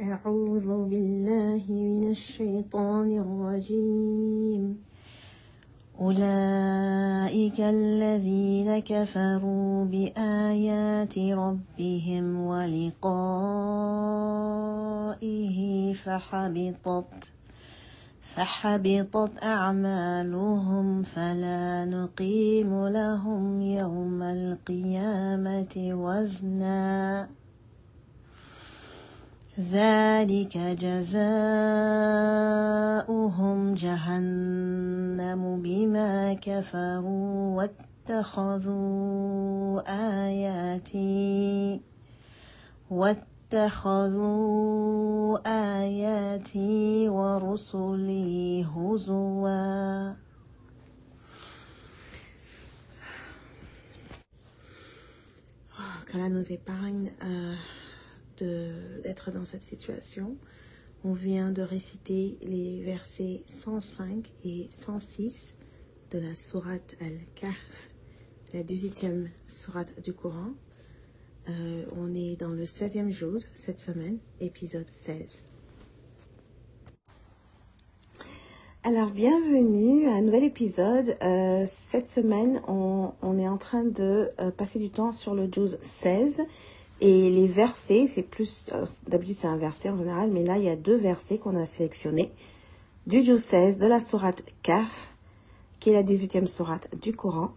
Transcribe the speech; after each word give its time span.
أعوذ 0.00 0.90
بالله 0.90 1.62
من 1.70 2.10
الشيطان 2.10 3.18
الرجيم. 3.18 4.78
أولئك 6.00 7.60
الذين 7.60 8.78
كفروا 8.78 9.84
بآيات 9.84 11.18
ربهم 11.18 12.40
ولقائه 12.40 13.12
فحبطت 15.94 17.30
فحبطت 18.34 19.42
أعمالهم 19.42 21.02
فلا 21.02 21.84
نقيم 21.84 22.88
لهم 22.88 23.60
يوم 23.60 24.22
القيامة 24.22 25.74
وزنا. 25.76 27.28
ذلك 29.60 30.58
جزاؤهم 30.58 31.14
جهنم 33.74 35.62
بما 35.62 36.34
كفروا 36.34 37.56
واتخذوا 38.08 39.82
آياتي 40.26 41.80
واتخذوا 42.90 44.18
آياتي 45.46 47.08
ورسلي 47.08 48.64
هزوا. 48.64 50.14
qu'Allah 56.14 56.28
nous 56.28 56.52
épargne 56.52 57.10
euh, 57.24 57.54
d'être 58.38 59.30
dans 59.30 59.44
cette 59.44 59.62
situation. 59.62 60.36
On 61.04 61.12
vient 61.12 61.50
de 61.50 61.62
réciter 61.62 62.38
les 62.42 62.82
versets 62.82 63.42
105 63.46 64.32
et 64.44 64.66
106 64.70 65.56
de 66.10 66.18
la 66.18 66.34
sourate 66.34 66.96
Al-Kahf, 67.00 67.90
la 68.52 68.62
18e 68.62 69.28
sourate 69.48 70.00
du 70.02 70.12
Coran. 70.12 70.52
Euh, 71.48 71.84
on 71.96 72.14
est 72.14 72.36
dans 72.36 72.48
le 72.48 72.64
16e 72.64 73.10
jour 73.10 73.38
cette 73.54 73.78
semaine, 73.78 74.18
épisode 74.40 74.88
16. 74.90 75.44
Alors, 78.86 79.10
bienvenue 79.10 80.06
à 80.08 80.12
un 80.12 80.20
nouvel 80.22 80.44
épisode. 80.44 81.16
Euh, 81.22 81.64
cette 81.66 82.06
semaine, 82.06 82.60
on, 82.68 83.38
est 83.38 83.48
en 83.48 83.56
train 83.56 83.82
de 83.82 84.28
euh, 84.38 84.50
passer 84.50 84.78
du 84.78 84.90
temps 84.90 85.12
sur 85.12 85.34
le 85.34 85.50
juz 85.50 85.78
16 85.80 86.42
et 87.00 87.30
les 87.30 87.46
versets, 87.46 88.08
c'est 88.12 88.22
plus, 88.22 88.70
euh, 88.72 88.86
d'habitude 89.08 89.36
c'est 89.40 89.46
un 89.46 89.56
verset 89.56 89.90
en 89.90 89.98
général, 89.98 90.30
mais 90.30 90.44
là 90.44 90.58
il 90.58 90.64
y 90.64 90.68
a 90.68 90.76
deux 90.76 90.96
versets 90.96 91.38
qu'on 91.38 91.56
a 91.56 91.66
sélectionnés. 91.66 92.32
Du 93.06 93.22
16 93.22 93.76
de 93.76 93.86
la 93.86 94.00
sourate 94.00 94.42
Kaf, 94.62 95.12
qui 95.80 95.90
est 95.90 95.92
la 95.92 96.02
18e 96.02 96.46
sourate 96.46 96.88
du 97.00 97.14
Coran. 97.14 97.50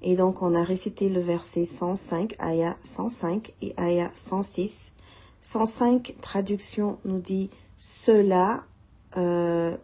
Et 0.00 0.16
donc 0.16 0.42
on 0.42 0.54
a 0.54 0.62
récité 0.62 1.08
le 1.08 1.20
verset 1.20 1.66
105, 1.66 2.36
Aya 2.38 2.76
105 2.84 3.52
et 3.60 3.74
Aya 3.76 4.10
106. 4.14 4.92
105, 5.42 6.14
traduction 6.20 6.98
nous 7.04 7.18
dit 7.18 7.50
ceux-là, 7.78 8.64
euh, 9.16 9.76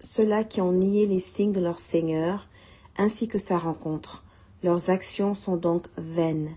ceux-là 0.00 0.44
qui 0.44 0.60
ont 0.60 0.72
nié 0.72 1.06
les 1.06 1.20
signes 1.20 1.52
de 1.52 1.60
leur 1.60 1.80
Seigneur, 1.80 2.48
ainsi 2.96 3.28
que 3.28 3.38
sa 3.38 3.58
rencontre. 3.58 4.24
Leurs 4.62 4.90
actions 4.90 5.34
sont 5.34 5.56
donc 5.56 5.86
vaines. 5.96 6.56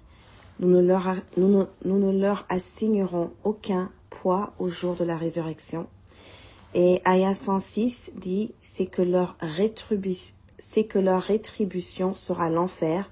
Nous 0.59 0.69
ne, 0.69 2.11
leur, 2.11 2.45
assignerons 2.49 3.31
aucun 3.43 3.91
poids 4.09 4.53
au 4.59 4.67
jour 4.67 4.95
de 4.95 5.05
la 5.05 5.17
résurrection. 5.17 5.87
Et 6.73 7.01
Aya 7.05 7.33
106 7.33 8.11
dit, 8.15 8.53
c'est 8.61 8.85
que 8.85 9.01
leur 9.01 9.35
rétribution, 9.39 10.35
sera 12.15 12.49
l'enfer 12.49 13.09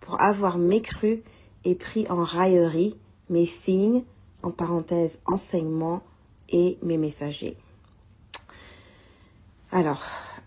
pour 0.00 0.20
avoir 0.20 0.58
mécru 0.58 1.22
et 1.64 1.74
pris 1.74 2.06
en 2.08 2.22
raillerie 2.22 2.96
mes 3.28 3.46
signes, 3.46 4.04
en 4.42 4.50
parenthèse 4.50 5.20
enseignements 5.26 6.02
et 6.48 6.78
mes 6.82 6.98
messagers. 6.98 7.56
Alors, 9.72 10.02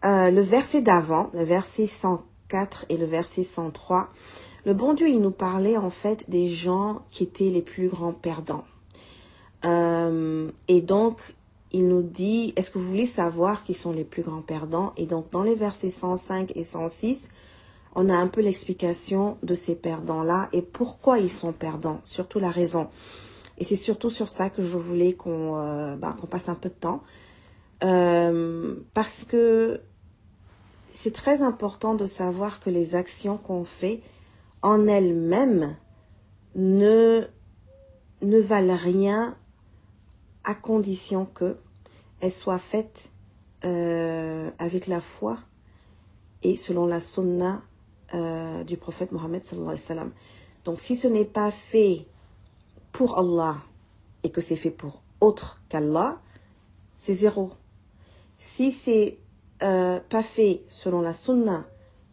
euh, 0.06 0.32
le 0.32 0.42
verset 0.42 0.82
d'avant, 0.82 1.30
le 1.34 1.44
verset 1.44 1.88
104 1.88 2.86
et 2.90 2.98
le 2.98 3.06
verset 3.06 3.44
103, 3.44 4.10
le 4.66 4.74
bon 4.74 4.94
Dieu, 4.94 5.10
il 5.10 5.20
nous 5.20 5.32
parlait 5.32 5.78
en 5.78 5.90
fait 5.90 6.30
des 6.30 6.50
gens 6.50 7.02
qui 7.12 7.24
étaient 7.24 7.50
les 7.50 7.62
plus 7.62 7.90
grands 7.90 8.14
perdants. 8.14 8.66
Euh, 9.66 10.50
et 10.68 10.82
donc, 10.82 11.20
il 11.72 11.88
nous 11.88 12.02
dit, 12.02 12.54
est-ce 12.56 12.70
que 12.70 12.78
vous 12.78 12.88
voulez 12.88 13.06
savoir 13.06 13.64
qui 13.64 13.74
sont 13.74 13.92
les 13.92 14.04
plus 14.04 14.22
grands 14.22 14.42
perdants? 14.42 14.94
Et 14.96 15.06
donc, 15.06 15.32
dans 15.32 15.44
les 15.44 15.56
versets 15.56 15.90
105 15.90 16.54
et 16.56 16.64
106, 16.64 17.30
on 17.96 18.10
a 18.10 18.16
un 18.16 18.28
peu 18.28 18.42
l'explication 18.42 19.38
de 19.44 19.56
ces 19.56 19.76
perdants-là 19.76 20.50
et 20.54 20.62
pourquoi 20.62 21.20
ils 21.20 21.32
sont 21.32 21.52
perdants, 21.52 22.02
surtout 22.04 22.40
la 22.40 22.50
raison. 22.50 22.88
Et 23.58 23.64
c'est 23.64 23.76
surtout 23.76 24.10
sur 24.10 24.30
ça 24.30 24.50
que 24.50 24.64
je 24.64 24.78
voulais 24.78 25.14
qu'on 25.14 25.58
euh, 25.58 25.96
bah, 25.96 26.16
passe 26.30 26.50
un 26.50 26.56
peu 26.56 26.70
de 26.70 26.74
temps. 26.74 27.04
Euh, 27.84 28.76
parce 28.94 29.26
que 29.26 29.82
c'est 30.94 31.14
très 31.14 31.42
important 31.42 31.96
de 31.96 32.06
savoir 32.06 32.60
que 32.62 32.70
les 32.70 32.96
actions 32.96 33.38
qu'on 33.38 33.66
fait 33.66 34.02
en 34.64 34.88
elles-mêmes 34.88 35.76
ne, 36.56 37.28
ne 38.22 38.40
valent 38.40 38.78
rien 38.78 39.36
à 40.44 40.56
condition 40.56 41.26
que 41.26 41.58
elles 42.22 42.32
soient 42.32 42.58
faites 42.58 43.12
euh, 43.66 44.50
avec 44.58 44.88
la 44.88 45.02
foi 45.02 45.38
et 46.42 46.56
selon 46.56 46.86
la 46.86 47.02
sunna 47.02 47.62
euh, 48.14 48.64
du 48.64 48.78
prophète 48.78 49.12
Mohammed 49.12 49.44
sallallahu. 49.44 50.12
Donc 50.66 50.80
si 50.80 50.96
ce 50.96 51.08
n'est 51.08 51.26
pas 51.26 51.52
fait 51.52 52.08
pour 52.94 53.18
Allah 53.18 53.58
et 54.24 54.32
que 54.32 54.40
c'est 54.40 54.56
fait 54.56 54.72
pour 54.72 55.02
autre 55.20 55.62
qu'Allah, 55.68 56.22
c'est 57.00 57.16
zéro. 57.16 57.52
Si 58.40 58.72
c'est 58.72 59.18
euh, 59.62 60.00
pas 60.10 60.24
fait 60.24 60.64
selon 60.70 61.02
la 61.02 61.14
sunna 61.14 61.66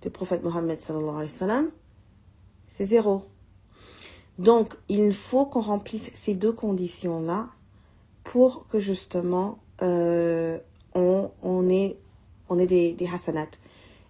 du 0.03 0.11
prophète 0.11 0.43
Mohammed 0.43 0.81
sallallahu 0.81 1.71
c'est 2.81 2.87
zéro. 2.87 3.25
Donc, 4.39 4.75
il 4.89 5.13
faut 5.13 5.45
qu'on 5.45 5.61
remplisse 5.61 6.11
ces 6.15 6.33
deux 6.33 6.53
conditions-là 6.53 7.49
pour 8.25 8.67
que 8.69 8.79
justement 8.79 9.59
euh, 9.83 10.59
on, 10.95 11.31
on 11.43 11.69
ait, 11.69 11.99
on 12.49 12.57
des, 12.57 12.95
des 12.95 13.07
hasanat 13.07 13.51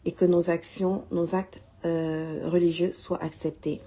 et 0.05 0.13
que 0.13 0.25
nos 0.25 0.51
actions, 0.51 1.03
nos 1.11 1.35
actes 1.35 1.61
euh, 1.85 2.49
religieux 2.49 2.93
soient 2.93 3.21
acceptés. 3.21 3.81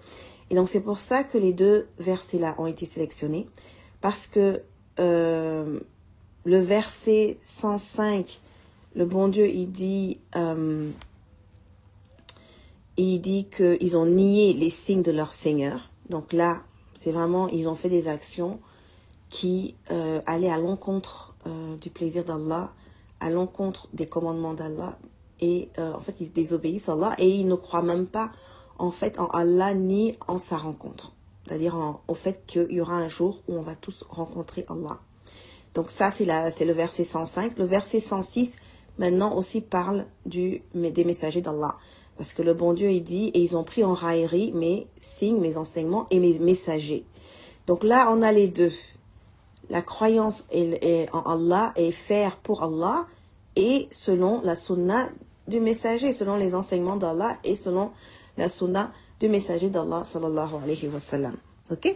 Et 0.49 0.55
donc, 0.55 0.67
c'est 0.67 0.81
pour 0.81 0.99
ça 0.99 1.23
que 1.23 1.37
les 1.37 1.53
deux 1.53 1.87
versets-là 1.99 2.53
ont 2.57 2.67
été 2.67 2.85
sélectionnés 2.85 3.47
parce 4.01 4.27
que 4.27 4.63
euh, 4.99 5.79
le 6.43 6.59
verset 6.59 7.37
105, 7.45 8.41
le 8.95 9.05
bon 9.05 9.29
Dieu, 9.29 9.47
il 9.47 9.71
dit... 9.71 10.19
il 12.97 13.19
dit 13.19 13.47
qu'ils 13.49 13.97
ont 13.97 14.05
nié 14.05 14.53
les 14.53 14.69
signes 14.69 15.01
de 15.01 15.11
leur 15.11 15.33
Seigneur. 15.33 15.89
Donc 16.09 16.33
là, 16.33 16.63
c'est 16.95 17.11
vraiment, 17.11 17.47
ils 17.47 17.67
ont 17.67 17.75
fait 17.75 17.89
des 17.89 18.07
actions 18.07 18.59
qui 19.29 19.75
euh, 19.89 20.21
allaient 20.27 20.51
à 20.51 20.59
l'encontre 20.59 21.35
euh, 21.47 21.75
du 21.77 21.89
plaisir 21.89 22.23
d'Allah, 22.23 22.71
à 23.19 23.29
l'encontre 23.29 23.89
des 23.93 24.05
commandements 24.05 24.53
d'Allah, 24.53 24.97
et 25.39 25.69
euh, 25.79 25.93
en 25.93 25.99
fait 25.99 26.15
ils 26.19 26.31
désobéissent 26.31 26.87
à 26.87 26.93
Allah 26.93 27.15
et 27.17 27.27
ils 27.27 27.47
ne 27.47 27.55
croient 27.55 27.81
même 27.81 28.05
pas 28.05 28.31
en 28.77 28.91
fait 28.91 29.19
en 29.19 29.27
Allah 29.27 29.73
ni 29.73 30.15
en 30.27 30.37
sa 30.37 30.57
rencontre. 30.57 31.13
C'est-à-dire 31.45 31.99
au 32.07 32.13
fait 32.13 32.43
qu'il 32.45 32.71
y 32.71 32.79
aura 32.79 32.95
un 32.95 33.07
jour 33.07 33.41
où 33.47 33.55
on 33.55 33.61
va 33.61 33.75
tous 33.75 34.05
rencontrer 34.09 34.65
Allah. 34.69 34.99
Donc 35.73 35.89
ça 35.89 36.11
c'est 36.11 36.25
le 36.25 36.73
verset 36.73 37.03
105. 37.03 37.57
Le 37.57 37.65
verset 37.65 37.99
106 37.99 38.55
maintenant 38.97 39.35
aussi 39.35 39.61
parle 39.61 40.05
du, 40.25 40.61
des 40.73 41.03
messagers 41.03 41.41
d'Allah. 41.41 41.75
Parce 42.17 42.33
que 42.33 42.41
le 42.41 42.53
bon 42.53 42.73
Dieu, 42.73 42.91
il 42.91 43.03
dit, 43.03 43.29
et 43.33 43.39
ils 43.39 43.57
ont 43.57 43.63
pris 43.63 43.83
en 43.83 43.93
raillerie 43.93 44.51
mes 44.53 44.87
signes, 44.99 45.39
mes 45.39 45.57
enseignements 45.57 46.05
et 46.11 46.19
mes 46.19 46.39
messagers. 46.39 47.05
Donc 47.67 47.83
là, 47.83 48.09
on 48.11 48.21
a 48.21 48.31
les 48.31 48.47
deux. 48.47 48.71
La 49.69 49.81
croyance 49.81 50.45
en 50.51 51.21
Allah 51.21 51.73
et 51.75 51.91
faire 51.91 52.37
pour 52.37 52.63
Allah 52.63 53.07
et 53.55 53.87
selon 53.91 54.41
la 54.41 54.55
sunna 54.55 55.09
du 55.47 55.59
messager, 55.59 56.11
selon 56.11 56.35
les 56.35 56.53
enseignements 56.53 56.97
d'Allah 56.97 57.37
et 57.43 57.55
selon 57.55 57.91
la 58.37 58.49
sunna 58.49 58.91
du 59.19 59.29
messager 59.29 59.69
d'Allah 59.69 60.03
sallallahu 60.05 60.55
alayhi 60.63 60.87
wa 60.87 60.99
sallam. 60.99 61.35
Ok? 61.71 61.95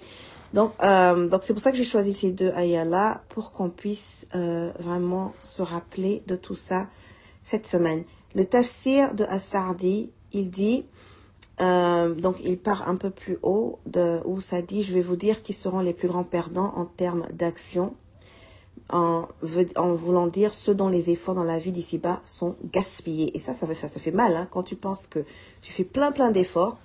Donc, 0.53 0.71
euh, 0.81 1.27
donc 1.27 1.43
c'est 1.43 1.53
pour 1.53 1.61
ça 1.61 1.71
que 1.71 1.77
j'ai 1.77 1.83
choisi 1.83 2.13
ces 2.13 2.31
deux 2.31 2.51
ayats-là 2.51 3.21
pour 3.29 3.51
qu'on 3.51 3.69
puisse 3.69 4.25
euh, 4.33 4.71
vraiment 4.79 5.33
se 5.43 5.61
rappeler 5.61 6.23
de 6.25 6.35
tout 6.35 6.55
ça 6.55 6.87
cette 7.43 7.67
semaine. 7.67 8.03
Le 8.37 8.45
tafsir 8.45 9.15
de 9.15 9.23
As-Sardi, 9.23 10.11
il 10.31 10.51
dit, 10.51 10.85
euh, 11.59 12.13
donc 12.13 12.35
il 12.43 12.59
part 12.59 12.87
un 12.87 12.95
peu 12.95 13.09
plus 13.09 13.39
haut, 13.41 13.79
de, 13.87 14.19
où 14.25 14.41
ça 14.41 14.61
dit, 14.61 14.83
je 14.83 14.93
vais 14.93 15.01
vous 15.01 15.15
dire 15.15 15.41
qui 15.41 15.53
seront 15.53 15.79
les 15.79 15.91
plus 15.91 16.07
grands 16.07 16.23
perdants 16.23 16.71
en 16.75 16.85
termes 16.85 17.25
d'action, 17.33 17.95
en, 18.89 19.27
voulant 19.75 20.27
dire 20.27 20.53
ceux 20.53 20.75
dont 20.75 20.87
les 20.87 21.09
efforts 21.09 21.33
dans 21.33 21.43
la 21.43 21.57
vie 21.57 21.71
d'ici-bas 21.71 22.21
sont 22.25 22.55
gaspillés. 22.71 23.35
Et 23.35 23.39
ça, 23.39 23.55
ça, 23.55 23.65
fait 23.65 24.11
mal, 24.11 24.35
hein, 24.35 24.47
quand 24.51 24.61
tu 24.61 24.75
penses 24.75 25.07
que 25.07 25.25
tu 25.63 25.71
fais 25.71 25.83
plein 25.83 26.11
plein 26.11 26.29
d'efforts, 26.29 26.77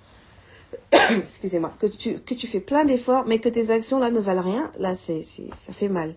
excusez-moi, 0.91 1.71
que 1.77 1.85
tu, 1.85 2.17
que 2.17 2.33
tu 2.33 2.47
fais 2.47 2.61
plein 2.61 2.83
d'efforts, 2.83 3.25
mais 3.27 3.37
que 3.37 3.49
tes 3.49 3.69
actions 3.69 3.99
là 3.99 4.09
ne 4.09 4.19
valent 4.19 4.41
rien, 4.41 4.71
là, 4.79 4.95
c'est, 4.95 5.21
ça 5.21 5.71
fait 5.71 5.87
mal. 5.87 6.15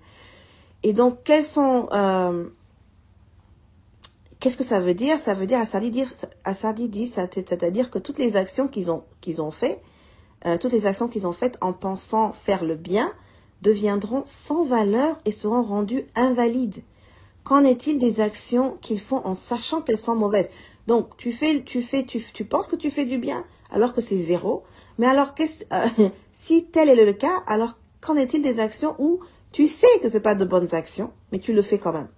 Et 0.83 0.95
donc, 0.95 1.19
quels 1.25 1.45
sont, 1.45 1.91
euh, 1.93 2.49
qu'est-ce 4.41 4.57
que 4.57 4.65
ça 4.65 4.81
veut 4.81 4.95
dire? 4.95 5.19
Ça 5.19 5.35
veut 5.35 5.47
dire, 5.47 5.61
Assadi 5.61 5.91
dit, 5.91 6.89
dit 6.89 7.07
c'est-à-dire 7.07 7.91
que 7.91 7.99
toutes 7.99 8.19
les 8.19 8.37
actions 8.37 8.69
qu'ils 8.69 8.91
ont, 8.91 9.05
qu'ils 9.21 9.41
ont 9.41 9.51
fait, 9.51 9.81
euh, 10.47 10.59
toutes 10.59 10.73
les 10.73 10.87
actions 10.87 11.09
qu'ils 11.09 11.27
ont 11.27 11.33
faites 11.33 11.57
en 11.61 11.73
pensant 11.73 12.33
faire 12.33 12.65
le 12.65 12.75
bien, 12.75 13.13
deviendront 13.63 14.23
sans 14.27 14.65
valeur 14.65 15.19
et 15.25 15.33
seront 15.33 15.63
rendues 15.63 16.07
invalides. 16.15 16.83
Qu'en 17.45 17.65
est-il 17.65 17.99
des 17.99 18.21
actions 18.21 18.77
qu'ils 18.81 19.01
font 19.01 19.25
en 19.25 19.35
sachant 19.35 19.81
qu'elles 19.81 19.99
sont 19.99 20.17
mauvaises? 20.17 20.51
Donc, 20.87 21.17
tu 21.17 21.33
fais, 21.33 21.63
tu 21.63 21.83
fais, 21.83 22.05
tu, 22.05 22.23
tu 22.33 22.45
penses 22.45 22.69
que 22.69 22.77
tu 22.77 22.91
fais 22.91 23.07
du 23.07 23.19
bien, 23.19 23.45
alors 23.71 23.95
que 23.95 24.01
c'est 24.01 24.19
zéro. 24.19 24.65
Mais 24.99 25.07
alors, 25.07 25.35
euh, 25.41 26.09
si 26.33 26.67
tel 26.67 26.89
est 26.89 27.05
le 27.05 27.13
cas, 27.13 27.43
alors 27.47 27.77
qu'en 28.01 28.17
est-il 28.17 28.43
des 28.43 28.61
actions 28.61 28.95
où 28.99 29.21
tu 29.53 29.67
sais 29.67 29.87
que 30.03 30.09
ce 30.09 30.19
pas 30.19 30.35
de 30.35 30.45
bonnes 30.45 30.75
actions, 30.75 31.11
mais 31.33 31.39
tu 31.39 31.53
le 31.53 31.63
fais 31.63 31.79
quand 31.79 31.93
même? 31.93 32.09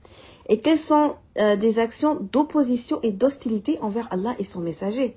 Et 0.48 0.60
quelles 0.60 0.78
sont 0.78 1.14
euh, 1.38 1.56
des 1.56 1.78
actions 1.78 2.16
d'opposition 2.32 3.00
et 3.02 3.12
d'hostilité 3.12 3.78
envers 3.80 4.08
Allah 4.12 4.34
et 4.38 4.44
son 4.44 4.60
messager? 4.60 5.14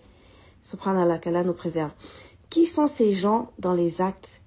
Subhanallah, 0.61 1.19
qu'Allah 1.19 1.43
nous 1.43 1.53
préserve. 1.53 1.91
Qui 2.49 2.65
sont 2.65 2.87
ces 2.87 3.13
gens 3.13 3.49
dans 3.57 3.73
les 3.73 4.01
actes 4.01 4.41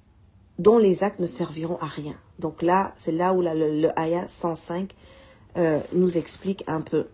dont 0.59 0.79
les 0.79 1.03
actes 1.03 1.21
ne 1.21 1.27
serviront 1.27 1.79
à 1.79 1.87
rien? 1.87 2.15
Donc 2.39 2.63
là, 2.63 2.93
c'est 2.97 3.13
là 3.13 3.33
où 3.33 3.41
le, 3.41 3.81
le 3.81 3.99
ayah 3.99 4.29
105 4.29 4.95
euh, 5.57 5.81
nous 5.93 6.19
explique 6.19 6.65
un 6.67 6.81
peu. 6.81 7.07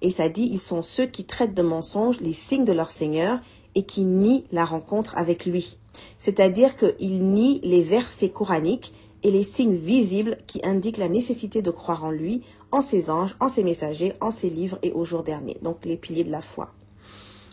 Et 0.00 0.10
ça 0.10 0.28
dit, 0.28 0.48
ils 0.50 0.58
sont 0.58 0.82
ceux 0.82 1.06
qui 1.06 1.24
traitent 1.24 1.54
de 1.54 1.62
mensonges 1.62 2.20
les 2.20 2.32
signes 2.32 2.64
de 2.64 2.72
leur 2.72 2.90
Seigneur 2.90 3.38
et 3.74 3.84
qui 3.84 4.04
nie 4.04 4.44
la 4.50 4.64
rencontre 4.64 5.16
avec 5.16 5.46
lui. 5.46 5.78
C'est-à-dire 6.18 6.76
qu'il 6.76 7.22
nie 7.22 7.60
les 7.62 7.82
versets 7.82 8.30
coraniques 8.30 8.94
et 9.22 9.30
les 9.30 9.44
signes 9.44 9.74
visibles 9.74 10.38
qui 10.46 10.60
indiquent 10.64 10.98
la 10.98 11.08
nécessité 11.08 11.62
de 11.62 11.70
croire 11.70 12.04
en 12.04 12.10
lui, 12.10 12.42
en 12.70 12.80
ses 12.80 13.10
anges, 13.10 13.36
en 13.40 13.48
ses 13.48 13.64
messagers, 13.64 14.14
en 14.20 14.30
ses 14.30 14.50
livres 14.50 14.78
et 14.82 14.92
au 14.92 15.04
jour 15.04 15.22
dernier, 15.22 15.58
donc 15.62 15.84
les 15.84 15.96
piliers 15.96 16.24
de 16.24 16.30
la 16.30 16.42
foi. 16.42 16.72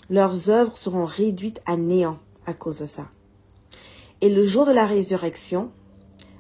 Leurs 0.09 0.49
œuvres 0.49 0.75
seront 0.75 1.05
réduites 1.05 1.61
à 1.65 1.77
néant 1.77 2.17
à 2.45 2.53
cause 2.53 2.79
de 2.79 2.85
ça. 2.85 3.07
Et 4.21 4.29
le 4.29 4.45
jour 4.45 4.65
de 4.65 4.71
la 4.71 4.85
résurrection, 4.85 5.69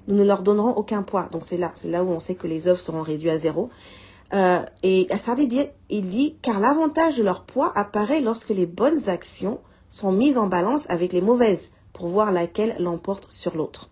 nous 0.07 0.15
ne 0.15 0.23
leur 0.23 0.41
donnerons 0.41 0.71
aucun 0.71 1.03
poids. 1.03 1.29
Donc 1.31 1.43
c'est 1.45 1.57
là, 1.57 1.71
c'est 1.75 1.89
là 1.89 2.03
où 2.03 2.09
on 2.09 2.19
sait 2.19 2.35
que 2.35 2.47
les 2.47 2.67
œuvres 2.67 2.79
seront 2.79 3.03
réduites 3.03 3.31
à 3.31 3.37
zéro. 3.37 3.69
Euh, 4.33 4.59
et 4.83 5.07
Assardi 5.11 5.47
dit, 5.47 5.67
il 5.89 6.07
dit, 6.07 6.35
car 6.41 6.59
l'avantage 6.59 7.17
de 7.17 7.23
leur 7.23 7.43
poids 7.43 7.71
apparaît 7.75 8.21
lorsque 8.21 8.49
les 8.49 8.65
bonnes 8.65 9.07
actions 9.07 9.59
sont 9.89 10.11
mises 10.11 10.37
en 10.37 10.47
balance 10.47 10.89
avec 10.89 11.13
les 11.13 11.21
mauvaises 11.21 11.71
pour 11.93 12.07
voir 12.07 12.31
laquelle 12.31 12.75
l'emporte 12.79 13.31
sur 13.31 13.55
l'autre. 13.55 13.89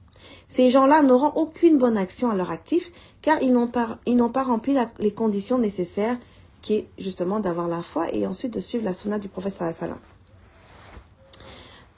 Ces 0.49 0.69
gens-là 0.69 1.01
n'auront 1.01 1.33
aucune 1.35 1.77
bonne 1.77 1.97
action 1.97 2.29
à 2.29 2.35
leur 2.35 2.51
actif 2.51 2.91
car 3.21 3.41
ils 3.41 3.51
n'ont 3.51 3.67
pas, 3.67 3.99
pas 4.33 4.44
rempli 4.44 4.75
les 4.99 5.11
conditions 5.11 5.57
nécessaires 5.57 6.17
qui 6.61 6.75
est 6.75 6.88
justement 6.97 7.39
d'avoir 7.39 7.67
la 7.67 7.81
foi 7.81 8.13
et 8.13 8.25
ensuite 8.25 8.53
de 8.53 8.59
suivre 8.59 8.83
la 8.83 8.94
sunna 8.94 9.19
du 9.19 9.27
prophète 9.27 9.53
sallallahu 9.53 9.97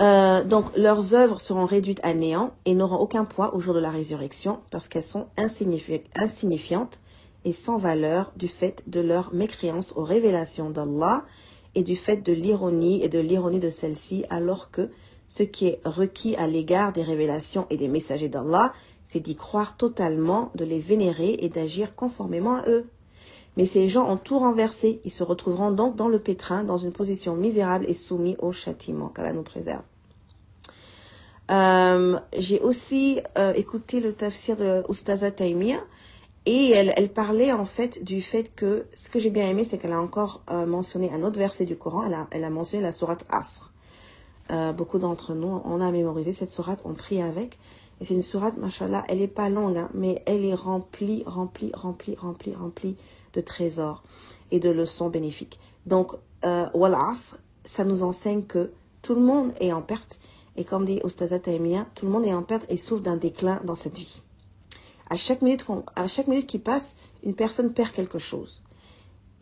euh, 0.01 0.45
donc 0.45 0.65
leurs 0.77 1.13
œuvres 1.13 1.41
seront 1.41 1.65
réduites 1.65 1.99
à 2.03 2.13
néant 2.13 2.51
et 2.65 2.73
n'auront 2.73 2.97
aucun 2.97 3.25
poids 3.25 3.53
au 3.53 3.59
jour 3.59 3.73
de 3.73 3.79
la 3.79 3.89
résurrection 3.89 4.59
parce 4.71 4.87
qu'elles 4.87 5.03
sont 5.03 5.27
insignifiantes 5.37 7.01
et 7.43 7.51
sans 7.51 7.77
valeur 7.77 8.31
du 8.37 8.47
fait 8.47 8.81
de 8.87 9.01
leur 9.01 9.33
mécréance 9.33 9.93
aux 9.97 10.03
révélations 10.03 10.69
d'Allah 10.69 11.25
et 11.75 11.83
du 11.83 11.95
fait 11.95 12.17
de 12.17 12.33
l'ironie 12.33 13.03
et 13.03 13.09
de 13.09 13.19
l'ironie 13.19 13.59
de 13.59 13.69
celle-ci, 13.69 14.25
alors 14.29 14.71
que 14.71 14.89
ce 15.29 15.43
qui 15.43 15.67
est 15.67 15.79
requis 15.85 16.35
à 16.35 16.47
l'égard 16.47 16.91
des 16.91 17.03
révélations 17.03 17.65
et 17.69 17.77
des 17.77 17.87
messagers 17.87 18.27
d'Allah, 18.27 18.73
c'est 19.07 19.21
d'y 19.21 19.35
croire 19.35 19.77
totalement, 19.77 20.51
de 20.55 20.65
les 20.65 20.79
vénérer 20.79 21.37
et 21.39 21.47
d'agir 21.47 21.95
conformément 21.95 22.57
à 22.57 22.67
eux. 22.67 22.87
Mais 23.55 23.65
ces 23.65 23.87
gens 23.87 24.09
ont 24.11 24.17
tout 24.17 24.39
renversé, 24.39 25.01
ils 25.05 25.11
se 25.11 25.23
retrouveront 25.23 25.71
donc 25.71 25.95
dans 25.95 26.07
le 26.07 26.19
pétrin, 26.19 26.63
dans 26.63 26.77
une 26.77 26.91
position 26.91 27.35
misérable 27.35 27.85
et 27.87 27.93
soumis 27.93 28.35
au 28.39 28.51
châtiment, 28.51 29.07
qu'Allah 29.07 29.33
nous 29.33 29.43
préserve. 29.43 29.83
Euh, 31.51 32.19
j'ai 32.37 32.59
aussi 32.59 33.19
euh, 33.37 33.53
écouté 33.53 33.99
le 33.99 34.13
tafsir 34.13 34.55
de 34.55 34.83
Ustaza 34.89 35.31
Taimir, 35.31 35.79
et 36.45 36.71
elle, 36.71 37.09
parlait 37.09 37.51
en 37.51 37.65
fait 37.65 38.03
du 38.03 38.21
fait 38.21 38.51
que 38.55 38.87
ce 38.95 39.09
que 39.09 39.19
j'ai 39.19 39.29
bien 39.29 39.47
aimé, 39.47 39.65
c'est 39.65 39.77
qu'elle 39.77 39.93
a 39.93 40.01
encore 40.01 40.41
euh, 40.49 40.65
mentionné 40.65 41.11
un 41.11 41.21
autre 41.21 41.37
verset 41.37 41.65
du 41.65 41.75
Coran. 41.75 42.05
Elle 42.07 42.13
a, 42.13 42.27
elle 42.31 42.43
a 42.43 42.49
mentionné 42.49 42.81
la 42.81 42.91
sourate 42.91 43.25
Asr. 43.29 43.68
Euh, 44.51 44.71
beaucoup 44.71 44.97
d'entre 44.97 45.33
nous, 45.33 45.61
on 45.63 45.81
a 45.81 45.91
mémorisé 45.91 46.33
cette 46.33 46.51
sourate, 46.51 46.81
on 46.85 46.93
prie 46.93 47.21
avec. 47.21 47.59
Et 48.01 48.05
c'est 48.05 48.13
une 48.13 48.21
sourate, 48.21 48.57
machallah, 48.57 49.03
elle 49.07 49.21
est 49.21 49.27
pas 49.27 49.49
longue, 49.49 49.77
hein, 49.77 49.89
mais 49.93 50.23
elle 50.25 50.45
est 50.45 50.55
remplie, 50.55 51.23
remplie, 51.25 51.71
remplie, 51.73 52.15
remplie, 52.15 52.55
remplie 52.55 52.95
de 53.33 53.41
trésors 53.41 54.03
et 54.51 54.59
de 54.59 54.69
leçons 54.69 55.09
bénéfiques. 55.09 55.59
Donc, 55.85 56.13
euh, 56.45 56.67
ça 57.65 57.85
nous 57.85 58.03
enseigne 58.03 58.43
que 58.43 58.71
tout 59.01 59.15
le 59.15 59.21
monde 59.21 59.51
est 59.59 59.73
en 59.73 59.81
perte. 59.81 60.19
Et 60.55 60.63
comme 60.63 60.85
dit 60.85 60.99
Ustaza 61.05 61.39
Taimia, 61.39 61.85
tout 61.95 62.05
le 62.05 62.11
monde 62.11 62.25
est 62.25 62.33
en 62.33 62.43
perte 62.43 62.65
et 62.69 62.77
souffre 62.77 63.03
d'un 63.03 63.17
déclin 63.17 63.61
dans 63.63 63.75
cette 63.75 63.95
vie. 63.95 64.21
À 65.09 65.17
chaque 65.17 65.41
minute, 65.41 65.65
à 65.95 66.07
chaque 66.07 66.27
minute 66.27 66.47
qui 66.47 66.59
passe, 66.59 66.95
une 67.23 67.33
personne 67.33 67.73
perd 67.73 67.91
quelque 67.91 68.19
chose. 68.19 68.61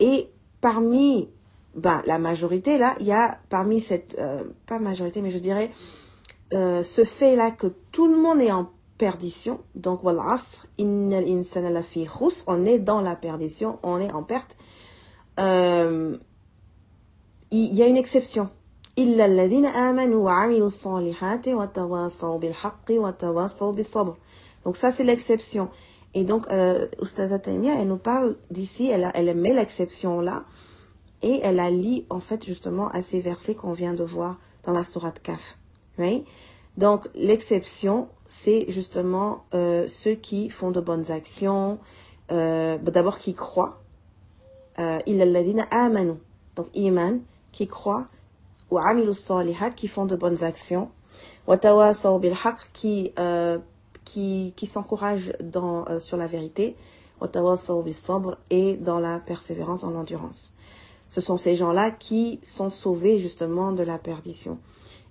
Et 0.00 0.28
parmi 0.60 1.28
ben, 1.78 2.02
la 2.06 2.18
majorité, 2.18 2.78
là, 2.78 2.94
il 3.00 3.06
y 3.06 3.12
a 3.12 3.38
parmi 3.48 3.80
cette, 3.80 4.16
euh, 4.18 4.44
pas 4.66 4.78
majorité, 4.78 5.22
mais 5.22 5.30
je 5.30 5.38
dirais, 5.38 5.70
euh, 6.54 6.82
ce 6.82 7.04
fait-là 7.04 7.50
que 7.50 7.68
tout 7.92 8.08
le 8.08 8.16
monde 8.16 8.40
est 8.40 8.52
en 8.52 8.70
perdition, 8.98 9.60
donc 9.74 10.00
on 10.04 10.10
est 12.64 12.78
dans 12.78 13.00
la 13.00 13.16
perdition, 13.16 13.78
on 13.82 14.00
est 14.00 14.12
en 14.12 14.22
perte. 14.22 14.56
Euh, 15.38 16.16
il 17.50 17.74
y 17.74 17.82
a 17.82 17.86
une 17.86 17.96
exception. 17.96 18.50
Donc 24.64 24.76
ça, 24.76 24.90
c'est 24.90 25.04
l'exception. 25.04 25.70
Et 26.14 26.24
donc, 26.24 26.46
euh, 26.50 26.88
Ustaza 27.00 27.38
elle 27.46 27.86
nous 27.86 27.96
parle 27.98 28.36
d'ici, 28.50 28.88
elle, 28.88 29.10
elle 29.14 29.36
met 29.36 29.52
l'exception 29.54 30.20
là, 30.20 30.44
et 31.22 31.40
elle 31.42 31.60
a 31.60 31.70
lit 31.70 32.06
en 32.10 32.20
fait 32.20 32.44
justement 32.44 32.88
à 32.88 33.02
ces 33.02 33.20
versets 33.20 33.54
qu'on 33.54 33.72
vient 33.72 33.94
de 33.94 34.04
voir 34.04 34.38
dans 34.64 34.72
la 34.72 34.84
sourate 34.84 35.20
Kaf. 35.22 35.58
Oui 35.98 36.24
donc, 36.78 37.08
l'exception, 37.16 38.08
c'est 38.28 38.66
justement 38.68 39.42
euh, 39.52 39.88
ceux 39.88 40.14
qui 40.14 40.48
font 40.48 40.70
de 40.70 40.80
bonnes 40.80 41.10
actions, 41.10 41.80
euh, 42.30 42.78
d'abord 42.78 43.18
qui 43.18 43.34
croient. 43.34 43.80
Euh, 44.78 45.00
il 45.06 45.20
amanu. 45.72 46.12
Donc, 46.54 46.68
iman, 46.74 47.18
qui 47.50 47.66
croient, 47.66 48.06
ou 48.70 48.78
amilu 48.78 49.12
salihat, 49.12 49.70
qui 49.70 49.88
font 49.88 50.06
de 50.06 50.14
bonnes 50.14 50.44
actions. 50.44 50.88
Watawasaw 51.48 52.16
bil 52.20 52.34
qui 52.74 53.12
euh, 53.18 53.58
qui, 54.04 54.52
qui 54.54 54.66
s'encouragent 54.66 55.32
dans, 55.40 55.84
euh, 55.88 55.98
sur 55.98 56.16
la 56.16 56.28
vérité. 56.28 56.76
et 58.50 58.76
dans 58.76 59.00
la 59.00 59.18
persévérance, 59.18 59.80
dans 59.80 59.90
l'endurance. 59.90 60.52
Ce 61.08 61.20
sont 61.20 61.36
ces 61.36 61.56
gens-là 61.56 61.90
qui 61.90 62.38
sont 62.42 62.70
sauvés 62.70 63.18
justement 63.18 63.72
de 63.72 63.82
la 63.82 63.98
perdition. 63.98 64.58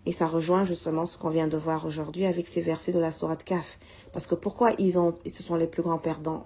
Et 0.05 0.11
ça 0.11 0.27
rejoint 0.27 0.63
justement 0.63 1.05
ce 1.05 1.17
qu'on 1.17 1.29
vient 1.29 1.47
de 1.47 1.57
voir 1.57 1.85
aujourd'hui 1.85 2.25
avec 2.25 2.47
ces 2.47 2.61
versets 2.61 2.93
de 2.93 2.99
la 2.99 3.11
Sourate 3.11 3.43
Kaf. 3.43 3.77
Parce 4.13 4.25
que 4.25 4.35
pourquoi 4.35 4.71
ils 4.77 4.97
ont, 4.97 5.15
ce 5.25 5.43
sont 5.43 5.55
les 5.55 5.67
plus 5.67 5.81
grands 5.81 5.97
perdants, 5.97 6.45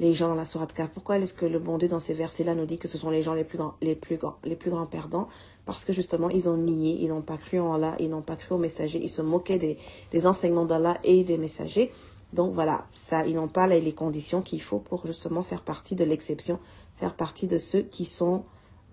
les 0.00 0.14
gens 0.14 0.28
dans 0.28 0.34
la 0.34 0.44
Sourate 0.44 0.72
Kaf? 0.72 0.88
Pourquoi 0.88 1.18
est-ce 1.18 1.34
que 1.34 1.46
le 1.46 1.60
bon 1.60 1.78
Dieu 1.78 1.86
dans 1.86 2.00
ces 2.00 2.14
versets-là 2.14 2.54
nous 2.54 2.66
dit 2.66 2.78
que 2.78 2.88
ce 2.88 2.98
sont 2.98 3.10
les 3.10 3.22
gens 3.22 3.34
les 3.34 3.44
plus 3.44 3.56
grands, 3.58 3.74
les 3.82 3.94
plus 3.94 4.16
grands, 4.16 4.36
les 4.42 4.56
plus 4.56 4.70
grands 4.70 4.86
perdants? 4.86 5.28
Parce 5.64 5.84
que 5.84 5.92
justement, 5.92 6.28
ils 6.30 6.48
ont 6.48 6.56
nié, 6.56 6.98
ils 7.00 7.08
n'ont 7.08 7.22
pas 7.22 7.36
cru 7.36 7.60
en 7.60 7.74
Allah, 7.74 7.94
ils 8.00 8.08
n'ont 8.08 8.22
pas 8.22 8.36
cru 8.36 8.54
aux 8.54 8.58
messagers, 8.58 9.00
ils 9.00 9.10
se 9.10 9.22
moquaient 9.22 9.58
des, 9.58 9.78
des 10.10 10.26
enseignements 10.26 10.64
d'Allah 10.64 10.98
et 11.04 11.22
des 11.22 11.36
messagers. 11.36 11.92
Donc 12.32 12.54
voilà, 12.54 12.86
ça, 12.94 13.26
ils 13.26 13.36
n'ont 13.36 13.48
pas 13.48 13.66
les 13.66 13.92
conditions 13.92 14.42
qu'il 14.42 14.60
faut 14.60 14.80
pour 14.80 15.06
justement 15.06 15.42
faire 15.42 15.62
partie 15.62 15.94
de 15.94 16.04
l'exception, 16.04 16.58
faire 16.96 17.14
partie 17.14 17.46
de 17.46 17.58
ceux 17.58 17.82
qui 17.82 18.06
sont 18.06 18.44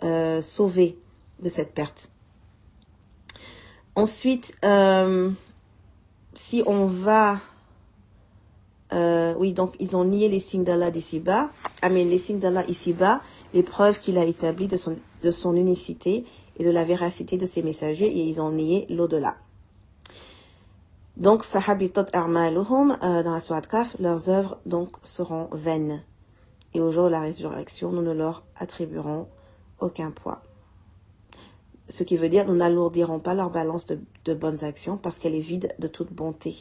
euh, 0.03 0.41
de 0.41 1.49
cette 1.49 1.73
perte. 1.73 2.09
Ensuite, 3.95 4.55
euh, 4.65 5.31
si 6.33 6.63
on 6.65 6.85
va, 6.85 7.39
euh, 8.93 9.33
oui, 9.37 9.53
donc 9.53 9.75
ils 9.79 9.95
ont 9.95 10.03
nié 10.03 10.27
les 10.27 10.39
signes 10.39 10.63
d'Allah 10.63 10.91
d'ici-bas, 10.91 11.49
ah 11.81 11.89
mais 11.89 12.03
les 12.03 12.19
signes 12.19 12.39
d'Allah 12.39 12.65
ici-bas, 12.67 13.21
les 13.53 13.63
preuves 13.63 13.99
qu'il 13.99 14.17
a 14.17 14.25
établies 14.25 14.67
de 14.67 14.77
son, 14.77 14.97
de 15.23 15.31
son 15.31 15.55
unicité 15.55 16.25
et 16.57 16.63
de 16.65 16.69
la 16.69 16.83
véracité 16.83 17.37
de 17.37 17.45
ses 17.45 17.63
messagers, 17.63 18.07
et 18.07 18.23
ils 18.23 18.41
ont 18.41 18.51
nié 18.51 18.85
l'au-delà. 18.89 19.37
Donc, 21.17 21.43
fahabitat 21.43 22.07
armaluhum, 22.11 22.97
euh, 23.01 23.23
dans 23.23 23.31
la 23.31 23.39
sourate 23.39 23.67
Kaf, 23.67 23.95
leurs 23.99 24.29
œuvres 24.29 24.57
donc 24.65 24.89
seront 25.03 25.47
vaines. 25.53 26.03
Et 26.73 26.81
au 26.81 26.91
jour 26.91 27.05
de 27.05 27.11
la 27.11 27.21
résurrection, 27.21 27.93
nous 27.93 28.01
ne 28.01 28.11
leur 28.11 28.43
attribuerons 28.57 29.27
aucun 29.79 30.11
poids. 30.11 30.41
Ce 31.89 32.03
qui 32.03 32.17
veut 32.17 32.29
dire, 32.29 32.47
nous 32.47 32.55
n'alourdirons 32.55 33.19
pas 33.19 33.33
leur 33.33 33.51
balance 33.51 33.85
de, 33.85 34.33
bonnes 34.33 34.63
actions 34.63 34.97
parce 34.97 35.19
qu'elle 35.19 35.35
est 35.35 35.39
vide 35.39 35.75
de 35.79 35.87
toute 35.87 36.11
bonté. 36.11 36.55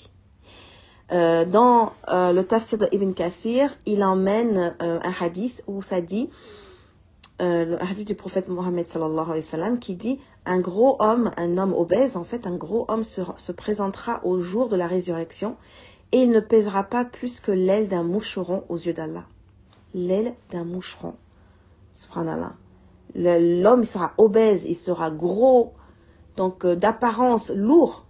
Euh, 1.12 1.44
dans 1.44 1.92
euh, 2.08 2.32
le 2.32 2.44
tafsir 2.44 2.78
de 2.78 2.88
Ibn 2.92 3.12
Kathir, 3.12 3.74
il 3.86 4.02
emmène 4.02 4.74
un 4.80 5.12
hadith 5.20 5.62
où 5.66 5.82
ça 5.82 6.00
dit, 6.00 6.30
le 7.40 7.76
hadith 7.80 8.06
du 8.06 8.14
prophète 8.14 8.48
Mohammed 8.48 8.88
sallallahu 8.88 9.24
alayhi 9.24 9.44
wa 9.44 9.50
sallam, 9.50 9.78
qui 9.78 9.96
dit 9.96 10.18
un 10.46 10.60
gros 10.60 10.96
homme, 11.00 11.30
un 11.36 11.56
homme 11.56 11.72
obèse, 11.72 12.16
en 12.16 12.24
fait, 12.24 12.46
un 12.46 12.56
gros 12.56 12.84
homme 12.88 13.04
se, 13.04 13.52
présentera 13.52 14.20
au 14.24 14.40
jour 14.40 14.68
de 14.68 14.76
la 14.76 14.86
résurrection 14.86 15.56
et 16.12 16.18
il 16.18 16.30
ne 16.30 16.40
pèsera 16.40 16.84
pas 16.84 17.04
plus 17.04 17.40
que 17.40 17.50
l'aile 17.50 17.88
d'un 17.88 18.02
moucheron 18.02 18.64
aux 18.68 18.76
yeux 18.76 18.92
d'Allah. 18.92 19.24
L'aile 19.94 20.34
d'un 20.50 20.64
moucheron. 20.64 21.14
Subhanallah. 21.92 22.54
L'homme 23.14 23.84
sera 23.84 24.12
obèse, 24.18 24.64
il 24.64 24.74
sera 24.74 25.10
gros, 25.10 25.72
donc 26.36 26.64
euh, 26.64 26.74
d'apparence 26.74 27.50
lourd. 27.50 28.06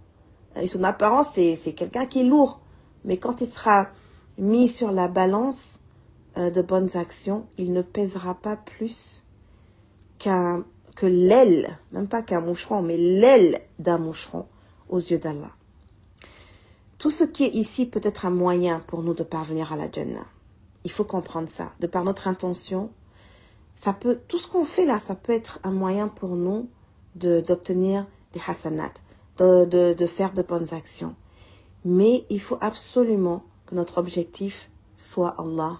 Et 0.55 0.67
son 0.67 0.83
apparence, 0.83 1.33
c'est 1.33 1.73
quelqu'un 1.75 2.05
qui 2.05 2.21
est 2.21 2.23
lourd. 2.23 2.61
Mais 3.03 3.17
quand 3.17 3.41
il 3.41 3.47
sera 3.47 3.89
mis 4.37 4.67
sur 4.67 4.91
la 4.91 5.07
balance 5.07 5.79
euh, 6.37 6.49
de 6.49 6.61
bonnes 6.61 6.95
actions, 6.95 7.45
il 7.57 7.71
ne 7.73 7.81
pèsera 7.81 8.35
pas 8.35 8.55
plus 8.55 9.23
qu'un 10.17 10.63
que 10.95 11.05
l'aile, 11.05 11.77
même 11.91 12.07
pas 12.07 12.21
qu'un 12.21 12.39
moucheron, 12.39 12.81
mais 12.81 12.97
l'aile 12.97 13.59
d'un 13.79 13.97
moucheron 13.97 14.45
aux 14.89 14.99
yeux 14.99 15.17
d'Allah. 15.19 15.51
Tout 16.97 17.11
ce 17.11 17.25
qui 17.25 17.43
est 17.43 17.53
ici 17.53 17.85
peut 17.85 18.01
être 18.01 18.25
un 18.25 18.29
moyen 18.29 18.81
pour 18.87 19.03
nous 19.03 19.13
de 19.13 19.23
parvenir 19.23 19.73
à 19.73 19.75
la 19.75 19.91
Jannah. 19.91 20.25
Il 20.85 20.91
faut 20.91 21.03
comprendre 21.03 21.49
ça. 21.49 21.73
De 21.81 21.87
par 21.87 22.05
notre 22.05 22.29
intention, 22.29 22.89
ça 23.75 23.93
peut, 23.93 24.19
tout 24.27 24.37
ce 24.37 24.47
qu'on 24.47 24.63
fait 24.63 24.85
là, 24.85 24.99
ça 24.99 25.15
peut 25.15 25.33
être 25.33 25.59
un 25.63 25.71
moyen 25.71 26.07
pour 26.07 26.35
nous 26.35 26.69
d'obtenir 27.15 28.05
des 28.33 28.41
hasanat, 28.45 28.91
de, 29.37 29.65
de, 29.65 29.93
de 29.93 30.05
faire 30.05 30.33
de 30.33 30.41
bonnes 30.41 30.73
actions. 30.73 31.15
Mais 31.85 32.25
il 32.29 32.41
faut 32.41 32.57
absolument 32.61 33.43
que 33.65 33.75
notre 33.75 33.97
objectif 33.97 34.69
soit 34.97 35.35
Allah, 35.37 35.77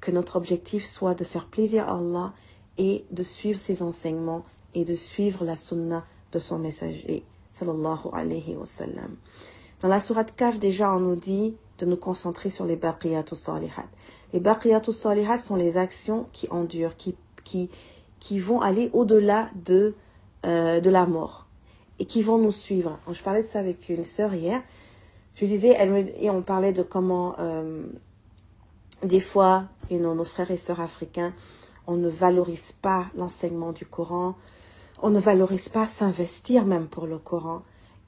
que 0.00 0.10
notre 0.10 0.36
objectif 0.36 0.84
soit 0.84 1.14
de 1.14 1.24
faire 1.24 1.46
plaisir 1.46 1.88
à 1.88 1.98
Allah 1.98 2.32
et 2.78 3.04
de 3.10 3.22
suivre 3.22 3.58
ses 3.58 3.82
enseignements 3.82 4.44
et 4.74 4.84
de 4.84 4.94
suivre 4.94 5.44
la 5.44 5.56
sunna 5.56 6.04
de 6.32 6.38
son 6.38 6.58
messager, 6.58 7.24
sallallahu 7.50 8.08
alayhi 8.12 8.56
wa 8.56 8.66
sallam. 8.66 9.16
Dans 9.80 9.88
la 9.88 10.00
sourate 10.00 10.34
Kaf, 10.36 10.58
déjà, 10.58 10.94
on 10.94 11.00
nous 11.00 11.16
dit 11.16 11.56
de 11.78 11.86
nous 11.86 11.96
concentrer 11.96 12.50
sur 12.50 12.66
les 12.66 12.76
baqiyatus 12.76 13.38
salihat. 13.38 13.86
Les 14.32 14.40
baqiyatus 14.40 14.96
salihat 14.96 15.38
sont 15.38 15.56
les 15.56 15.76
actions 15.76 16.26
qui 16.32 16.48
endurent, 16.50 16.96
qui, 16.96 17.14
qui, 17.46 17.70
qui 18.20 18.38
vont 18.38 18.60
aller 18.60 18.90
au-delà 18.92 19.48
de, 19.64 19.94
euh, 20.44 20.80
de 20.80 20.90
la 20.90 21.06
mort 21.06 21.46
et 21.98 22.04
qui 22.04 22.22
vont 22.22 22.36
nous 22.36 22.52
suivre. 22.52 22.98
Je 23.10 23.22
parlais 23.22 23.42
de 23.42 23.46
ça 23.46 23.60
avec 23.60 23.88
une 23.88 24.04
sœur 24.04 24.34
hier. 24.34 24.62
Je 25.34 25.46
disais, 25.46 25.74
elle 25.78 26.12
et 26.18 26.28
on 26.28 26.42
parlait 26.42 26.72
de 26.72 26.82
comment, 26.82 27.36
euh, 27.38 27.86
des 29.02 29.20
fois, 29.20 29.64
et 29.88 29.98
nos 29.98 30.24
frères 30.24 30.50
et 30.50 30.56
sœurs 30.56 30.80
africains, 30.80 31.32
on 31.86 31.96
ne 31.96 32.08
valorise 32.08 32.72
pas 32.72 33.06
l'enseignement 33.16 33.72
du 33.72 33.86
Coran, 33.86 34.34
on 35.02 35.10
ne 35.10 35.20
valorise 35.20 35.68
pas 35.68 35.86
s'investir 35.86 36.66
même 36.66 36.88
pour 36.88 37.06
le 37.06 37.18
Coran. 37.18 37.62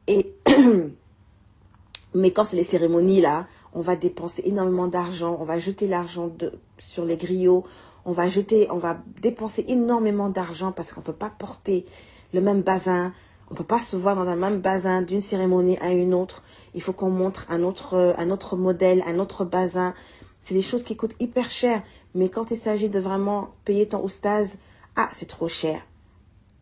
Et 0.06 0.34
mais 2.14 2.32
quand 2.32 2.44
c'est 2.44 2.56
les 2.56 2.64
cérémonies 2.64 3.20
là, 3.20 3.46
on 3.74 3.82
va 3.82 3.94
dépenser 3.96 4.42
énormément 4.46 4.88
d'argent, 4.88 5.36
on 5.38 5.44
va 5.44 5.58
jeter 5.58 5.86
l'argent 5.86 6.30
sur 6.78 7.04
les 7.04 7.16
griots, 7.16 7.64
on 8.08 8.12
va 8.12 8.30
jeter, 8.30 8.68
on 8.70 8.78
va 8.78 8.96
dépenser 9.20 9.66
énormément 9.68 10.30
d'argent 10.30 10.72
parce 10.72 10.94
qu'on 10.94 11.02
ne 11.02 11.04
peut 11.04 11.12
pas 11.12 11.28
porter 11.28 11.84
le 12.32 12.40
même 12.40 12.62
bazin, 12.62 13.12
on 13.50 13.52
ne 13.52 13.58
peut 13.58 13.64
pas 13.64 13.80
se 13.80 13.96
voir 13.96 14.16
dans 14.16 14.26
un 14.26 14.34
même 14.34 14.60
bazin 14.60 15.02
d'une 15.02 15.20
cérémonie 15.20 15.76
à 15.82 15.90
une 15.90 16.14
autre. 16.14 16.42
Il 16.74 16.80
faut 16.80 16.94
qu'on 16.94 17.10
montre 17.10 17.44
un 17.50 17.62
autre, 17.62 18.14
un 18.16 18.30
autre 18.30 18.56
modèle, 18.56 19.04
un 19.06 19.18
autre 19.18 19.44
bazin. 19.44 19.92
C'est 20.40 20.54
des 20.54 20.62
choses 20.62 20.84
qui 20.84 20.96
coûtent 20.96 21.16
hyper 21.20 21.50
cher. 21.50 21.82
Mais 22.14 22.30
quand 22.30 22.50
il 22.50 22.56
s'agit 22.56 22.88
de 22.88 22.98
vraiment 22.98 23.50
payer 23.66 23.86
ton 23.86 24.02
oustaz, 24.02 24.56
ah, 24.96 25.10
c'est 25.12 25.28
trop 25.28 25.48
cher. 25.48 25.82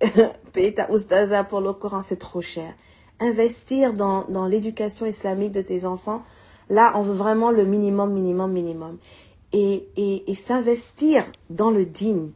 payer 0.53 0.75
ta 0.75 0.91
oustaza 0.91 1.45
pour 1.45 1.61
le 1.61 1.73
Coran, 1.75 2.03
c'est 2.03 2.19
trop 2.19 2.41
cher. 2.41 2.75
Investir 3.21 3.93
dans, 3.93 4.25
dans 4.25 4.47
l'éducation 4.47 5.07
islamique 5.07 5.53
de 5.53 5.63
tes 5.63 5.87
enfants, 5.87 6.25
là, 6.71 6.93
on 6.97 7.03
veut 7.03 7.15
vraiment 7.15 7.53
le 7.53 7.65
minimum, 7.65 8.13
minimum, 8.13 8.51
minimum. 8.51 8.99
Et, 9.53 9.89
et, 9.97 10.31
et 10.31 10.35
s'investir 10.35 11.25
dans 11.51 11.71
le 11.71 11.87
digne, 11.87 12.31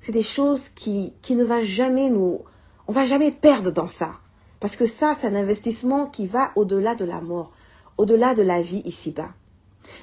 c'est 0.00 0.12
des 0.12 0.22
choses 0.22 0.68
qui, 0.70 1.14
qui 1.22 1.34
ne 1.34 1.44
va 1.44 1.62
jamais 1.64 2.10
nous... 2.10 2.40
On 2.86 2.92
va 2.92 3.06
jamais 3.06 3.32
perdre 3.32 3.70
dans 3.70 3.88
ça. 3.88 4.12
Parce 4.60 4.76
que 4.76 4.86
ça, 4.86 5.14
c'est 5.14 5.26
un 5.26 5.34
investissement 5.34 6.06
qui 6.06 6.26
va 6.26 6.52
au-delà 6.56 6.94
de 6.94 7.04
la 7.04 7.20
mort, 7.20 7.50
au-delà 7.98 8.34
de 8.34 8.42
la 8.42 8.62
vie 8.62 8.82
ici-bas. 8.84 9.30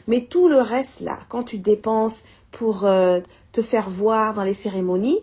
Mais 0.08 0.26
tout 0.26 0.48
le 0.48 0.62
reste, 0.62 1.02
là, 1.02 1.20
quand 1.30 1.44
tu 1.44 1.58
dépenses 1.58 2.24
pour 2.52 2.86
euh, 2.86 3.20
te 3.52 3.62
faire 3.62 3.90
voir 3.90 4.34
dans 4.34 4.44
les 4.44 4.54
cérémonies, 4.54 5.20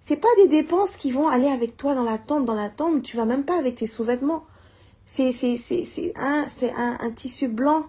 c'est 0.00 0.16
pas 0.16 0.34
des 0.36 0.48
dépenses 0.48 0.92
qui 0.92 1.10
vont 1.10 1.28
aller 1.28 1.48
avec 1.48 1.76
toi 1.76 1.94
dans 1.94 2.04
la 2.04 2.18
tombe. 2.18 2.44
Dans 2.44 2.54
la 2.54 2.70
tombe, 2.70 3.02
tu 3.02 3.16
vas 3.16 3.26
même 3.26 3.44
pas 3.44 3.58
avec 3.58 3.76
tes 3.76 3.86
sous-vêtements. 3.86 4.44
C'est, 5.06 5.32
c'est, 5.32 5.56
c'est, 5.56 5.84
c'est 5.84 6.12
un, 6.16 6.46
c'est 6.48 6.72
un, 6.72 6.98
un, 7.00 7.10
tissu 7.10 7.48
blanc 7.48 7.86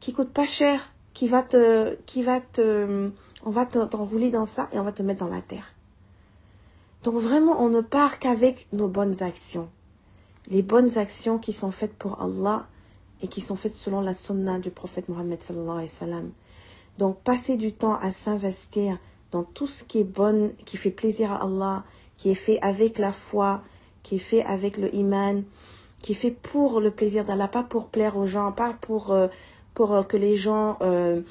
qui 0.00 0.12
coûte 0.12 0.32
pas 0.32 0.46
cher, 0.46 0.92
qui 1.14 1.28
va 1.28 1.42
te, 1.42 1.96
qui 2.06 2.22
va 2.22 2.40
te, 2.40 3.10
on 3.44 3.50
va 3.50 3.66
t'enrouler 3.66 4.30
dans 4.30 4.46
ça 4.46 4.68
et 4.72 4.78
on 4.78 4.84
va 4.84 4.92
te 4.92 5.02
mettre 5.02 5.20
dans 5.20 5.32
la 5.32 5.42
terre. 5.42 5.74
Donc 7.02 7.14
vraiment, 7.14 7.62
on 7.62 7.68
ne 7.68 7.80
part 7.80 8.18
qu'avec 8.18 8.66
nos 8.72 8.88
bonnes 8.88 9.22
actions. 9.22 9.68
Les 10.48 10.62
bonnes 10.62 10.98
actions 10.98 11.38
qui 11.38 11.52
sont 11.52 11.70
faites 11.70 11.94
pour 11.94 12.20
Allah 12.20 12.66
et 13.22 13.28
qui 13.28 13.40
sont 13.40 13.56
faites 13.56 13.74
selon 13.74 14.00
la 14.00 14.14
sunna 14.14 14.58
du 14.58 14.70
prophète 14.70 15.08
Mohammed 15.08 15.42
sallallahu 15.42 15.78
alayhi 15.78 16.12
wa. 16.12 16.20
Donc 16.98 17.18
passer 17.20 17.56
du 17.56 17.72
temps 17.72 17.98
à 18.00 18.12
s'investir 18.12 18.98
dans 19.30 19.44
tout 19.44 19.66
ce 19.66 19.84
qui 19.84 20.00
est 20.00 20.04
bon, 20.04 20.52
qui 20.64 20.76
fait 20.76 20.90
plaisir 20.90 21.32
à 21.32 21.44
Allah, 21.44 21.84
qui 22.16 22.30
est 22.30 22.34
fait 22.34 22.60
avec 22.60 22.98
la 22.98 23.12
foi, 23.12 23.62
qui 24.02 24.16
est 24.16 24.18
fait 24.18 24.44
avec 24.44 24.76
le 24.76 24.94
iman, 24.94 25.42
qui 26.02 26.12
est 26.12 26.16
fait 26.16 26.30
pour 26.30 26.80
le 26.80 26.90
plaisir 26.90 27.24
d'Allah, 27.24 27.48
pas 27.48 27.62
pour 27.62 27.86
plaire 27.86 28.16
aux 28.16 28.26
gens, 28.26 28.52
pas 28.52 28.74
pour, 28.80 29.12
euh, 29.12 29.28
pour 29.74 29.92
euh, 29.92 30.02
que 30.02 30.16
les 30.16 30.36
gens 30.36 30.78
euh, 30.82 31.22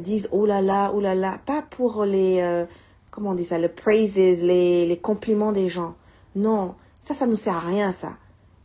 disent 0.00 0.28
oh 0.32 0.46
là 0.46 0.60
là, 0.60 0.92
oh 0.94 1.00
là 1.00 1.14
là, 1.14 1.38
pas 1.46 1.62
pour 1.62 2.04
les, 2.04 2.64
comment 3.10 3.30
on 3.30 3.34
dit 3.34 3.44
ça, 3.44 3.58
les 3.58 3.68
praises, 3.68 4.16
les, 4.16 4.86
les 4.86 4.98
compliments 4.98 5.52
des 5.52 5.68
gens. 5.68 5.94
Non, 6.36 6.74
ça, 7.02 7.14
ça 7.14 7.26
nous 7.26 7.36
sert 7.36 7.56
à 7.56 7.60
rien, 7.60 7.92
ça. 7.92 8.12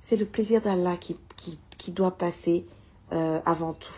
C'est 0.01 0.17
le 0.17 0.25
plaisir 0.25 0.61
d'Allah 0.61 0.97
qui, 0.97 1.17
qui, 1.35 1.59
qui 1.77 1.91
doit 1.91 2.17
passer 2.17 2.65
avant 3.11 3.73
tout. 3.73 3.93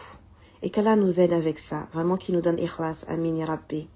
Et 0.61 0.69
qu'Allah 0.69 0.95
nous 0.95 1.19
aide 1.19 1.33
avec 1.33 1.59
ça, 1.59 1.87
vraiment 1.91 2.17
qu'il 2.17 2.35
nous 2.35 2.41
donne 2.41 2.59
ikhlas, 2.59 3.03
amin 3.07 3.43
rabbi. 3.45 3.87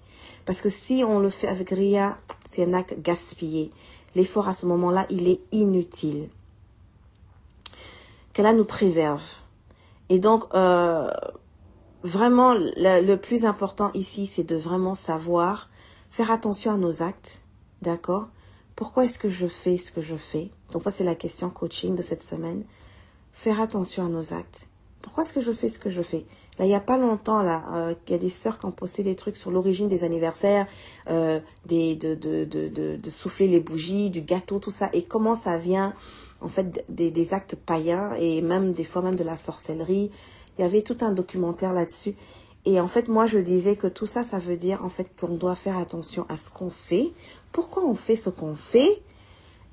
Parce 0.46 0.62
que 0.62 0.70
si 0.70 1.04
on 1.08 1.20
le 1.20 1.30
fait 1.30 1.48
avec 1.48 1.70
Ria, 1.70 2.18
c'est 2.52 2.64
un 2.64 2.74
acte 2.74 3.00
gaspillé. 3.02 3.72
L'effort 4.16 4.48
à 4.48 4.54
ce 4.54 4.66
moment-là, 4.66 5.06
il 5.10 5.28
est 5.28 5.42
inutile. 5.52 6.30
Qu'Allah 8.34 8.54
nous 8.54 8.66
préserve. 8.66 9.24
Et 10.10 10.20
donc, 10.20 10.44
euh, 10.54 11.10
vraiment, 12.04 12.54
le, 12.54 13.16
plus 13.16 13.46
important 13.46 13.92
ici, 13.94 14.28
c'est 14.28 14.44
de 14.44 14.56
vraiment 14.56 14.96
savoir 14.96 15.70
faire 16.12 16.32
attention 16.32 16.72
à 16.72 16.78
nos 16.78 17.02
actes, 17.02 17.42
d'accord? 17.82 18.28
Pourquoi 18.76 19.06
est-ce 19.06 19.20
que 19.20 19.30
je 19.30 19.48
fais 19.48 19.78
ce 19.78 19.92
que 19.92 20.02
je 20.02 20.16
fais? 20.16 20.52
Donc 20.72 20.84
ça, 20.84 20.92
c'est 20.92 21.04
la 21.04 21.16
question 21.16 21.50
coaching 21.50 21.96
de 21.96 22.02
cette 22.02 22.24
semaine. 22.24 22.64
Faire 23.34 23.60
attention 23.60 24.06
à 24.06 24.10
nos 24.10 24.34
actes. 24.34 24.68
Pourquoi 25.02 25.24
est-ce 25.24 25.34
que 25.34 25.42
je 25.42 25.54
fais 25.54 25.70
ce 25.70 25.80
que 25.80 25.90
je 25.90 26.02
fais? 26.02 26.26
Là, 26.58 26.66
il 26.66 26.70
n'y 26.70 26.76
a 26.76 26.80
pas 26.80 26.98
longtemps, 26.98 27.44
là, 27.44 27.64
euh, 27.74 27.96
il 28.08 28.12
y 28.12 28.16
a 28.16 28.18
des 28.18 28.30
sœurs 28.30 28.60
qui 28.60 28.66
ont 28.66 28.72
posté 28.72 29.04
des 29.04 29.16
trucs 29.16 29.36
sur 29.36 29.52
l'origine 29.52 29.90
des 29.90 30.06
anniversaires, 30.06 30.68
euh, 31.10 31.40
des, 31.66 31.96
de, 31.96 32.16
de, 32.16 32.46
de, 32.46 32.70
de, 32.70 32.96
de 32.96 33.10
souffler 33.10 33.48
les 33.48 33.60
bougies, 33.60 34.10
du 34.10 34.22
gâteau, 34.22 34.60
tout 34.60 34.72
ça, 34.72 34.90
et 34.94 35.04
comment 35.04 35.36
ça 35.36 35.58
vient, 35.58 35.94
en 36.46 36.48
fait, 36.48 36.86
des, 36.90 37.34
actes 37.34 37.56
païens, 37.56 38.14
et 38.20 38.42
même 38.42 38.74
des 38.74 38.84
fois 38.84 39.02
même 39.02 39.16
de 39.16 39.24
la 39.24 39.36
sorcellerie. 39.36 40.12
Il 40.58 40.62
y 40.62 40.64
avait 40.64 40.84
tout 40.84 40.98
un 41.02 41.12
documentaire 41.12 41.74
là-dessus. 41.74 42.16
Et 42.66 42.80
en 42.80 42.88
fait, 42.88 43.08
moi, 43.08 43.26
je 43.26 43.40
disais 43.40 43.76
que 43.76 43.88
tout 43.88 44.06
ça, 44.06 44.24
ça 44.24 44.38
veut 44.38 44.56
dire, 44.56 44.86
en 44.86 44.90
fait, 44.90 45.10
qu'on 45.20 45.36
doit 45.36 45.56
faire 45.56 45.78
attention 45.78 46.26
à 46.30 46.38
ce 46.38 46.52
qu'on 46.52 46.70
fait, 46.70 47.14
pourquoi 47.52 47.84
on 47.84 47.96
fait 47.96 48.16
ce 48.16 48.30
qu'on 48.30 48.56
fait, 48.56 49.02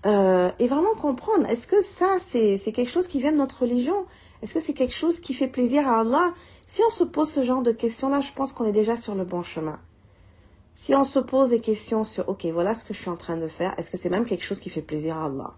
euh, 0.06 0.50
et 0.58 0.66
vraiment 0.66 0.94
comprendre, 0.94 1.46
est-ce 1.46 1.66
que 1.66 1.82
ça, 1.82 2.16
c'est 2.30 2.58
quelque 2.72 2.90
chose 2.90 3.06
qui 3.06 3.20
vient 3.20 3.32
de 3.32 3.36
notre 3.36 3.62
religion? 3.62 4.06
Est-ce 4.42 4.54
que 4.54 4.60
c'est 4.60 4.72
quelque 4.72 4.94
chose 4.94 5.20
qui 5.20 5.34
fait 5.34 5.48
plaisir 5.48 5.86
à 5.86 6.00
Allah? 6.00 6.32
Si 6.66 6.80
on 6.86 6.90
se 6.90 7.04
pose 7.04 7.30
ce 7.30 7.44
genre 7.44 7.62
de 7.62 7.72
questions-là, 7.72 8.20
je 8.20 8.32
pense 8.32 8.52
qu'on 8.52 8.64
est 8.64 8.72
déjà 8.72 8.96
sur 8.96 9.14
le 9.14 9.24
bon 9.24 9.42
chemin. 9.42 9.78
Si 10.74 10.94
on 10.94 11.04
se 11.04 11.18
pose 11.18 11.50
des 11.50 11.60
questions 11.60 12.04
sur, 12.04 12.30
ok, 12.30 12.46
voilà 12.46 12.74
ce 12.74 12.84
que 12.84 12.94
je 12.94 12.98
suis 12.98 13.10
en 13.10 13.16
train 13.16 13.36
de 13.36 13.46
faire, 13.46 13.74
est-ce 13.78 13.90
que 13.90 13.98
c'est 13.98 14.08
même 14.08 14.24
quelque 14.24 14.44
chose 14.44 14.58
qui 14.58 14.70
fait 14.70 14.80
plaisir 14.80 15.18
à 15.18 15.26
Allah? 15.26 15.54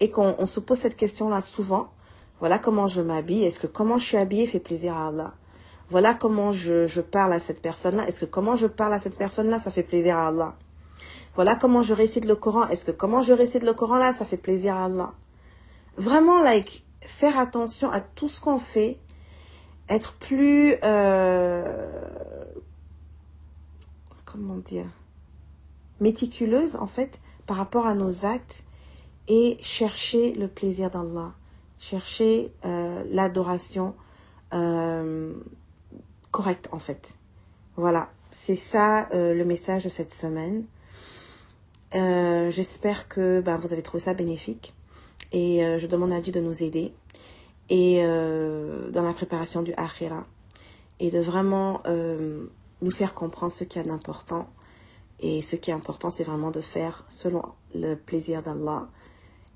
Et 0.00 0.10
qu'on 0.10 0.46
se 0.46 0.60
pose 0.60 0.78
cette 0.78 0.96
question-là 0.96 1.40
souvent, 1.40 1.90
voilà 2.40 2.58
comment 2.58 2.86
je 2.86 3.00
m'habille, 3.00 3.44
est-ce 3.44 3.58
que 3.58 3.66
comment 3.66 3.98
je 3.98 4.04
suis 4.04 4.16
habillée 4.16 4.46
fait 4.46 4.60
plaisir 4.60 4.96
à 4.96 5.08
Allah. 5.08 5.34
Voilà 5.90 6.14
comment 6.14 6.52
je, 6.52 6.86
je 6.86 7.00
parle 7.00 7.32
à 7.32 7.40
cette 7.40 7.60
personne-là, 7.60 8.06
est-ce 8.06 8.20
que 8.20 8.26
comment 8.26 8.54
je 8.54 8.66
parle 8.66 8.92
à 8.92 8.98
cette 8.98 9.16
personne-là, 9.16 9.58
ça 9.58 9.70
fait 9.70 9.82
plaisir 9.82 10.16
à 10.16 10.28
Allah. 10.28 10.54
Voilà 11.34 11.56
comment 11.56 11.82
je 11.82 11.94
récite 11.94 12.24
le 12.24 12.36
Coran, 12.36 12.68
est-ce 12.68 12.84
que 12.84 12.90
comment 12.90 13.22
je 13.22 13.32
récite 13.32 13.62
le 13.62 13.72
Coran 13.72 13.96
là, 13.96 14.12
ça 14.12 14.24
fait 14.24 14.36
plaisir 14.36 14.76
à 14.76 14.84
Allah. 14.84 15.12
Vraiment, 15.96 16.40
like, 16.40 16.84
faire 17.00 17.38
attention 17.38 17.90
à 17.90 18.00
tout 18.00 18.28
ce 18.28 18.40
qu'on 18.40 18.58
fait. 18.58 18.98
Être 19.88 20.12
plus 20.14 20.76
euh, 20.84 21.90
comment 24.26 24.56
dire 24.56 24.86
méticuleuse 26.00 26.76
en 26.76 26.86
fait 26.86 27.18
par 27.46 27.56
rapport 27.56 27.86
à 27.86 27.94
nos 27.94 28.26
actes 28.26 28.64
et 29.28 29.58
chercher 29.60 30.32
le 30.32 30.48
plaisir 30.48 30.90
d'Allah, 30.90 31.34
chercher 31.78 32.50
euh, 32.64 33.04
l'adoration 33.10 33.94
euh, 34.54 35.34
correcte 36.30 36.68
en 36.72 36.78
fait. 36.78 37.14
Voilà, 37.76 38.10
c'est 38.32 38.56
ça 38.56 39.08
euh, 39.12 39.34
le 39.34 39.44
message 39.44 39.84
de 39.84 39.88
cette 39.88 40.12
semaine. 40.12 40.64
Euh, 41.94 42.50
J'espère 42.50 43.08
que 43.08 43.40
ben, 43.40 43.58
vous 43.58 43.72
avez 43.72 43.82
trouvé 43.82 44.02
ça 44.02 44.14
bénéfique 44.14 44.74
et 45.32 45.64
euh, 45.64 45.78
je 45.78 45.86
demande 45.86 46.12
à 46.12 46.20
Dieu 46.20 46.32
de 46.32 46.40
nous 46.40 46.62
aider 46.62 46.92
et 47.70 48.00
euh, 48.02 48.90
dans 48.90 49.02
la 49.02 49.12
préparation 49.12 49.62
du 49.62 49.72
akhira 49.76 50.26
et 51.00 51.10
de 51.10 51.20
vraiment 51.20 51.82
nous 52.80 52.90
faire 52.90 53.14
comprendre 53.14 53.52
ce 53.52 53.62
qui 53.62 53.78
est 53.78 53.88
important 53.88 54.48
et 55.20 55.42
ce 55.42 55.54
qui 55.54 55.70
est 55.70 55.74
important 55.74 56.10
c'est 56.10 56.24
vraiment 56.24 56.50
de 56.50 56.60
faire 56.60 57.04
selon 57.08 57.42
le 57.74 57.94
plaisir 57.94 58.42
d'Allah 58.42 58.88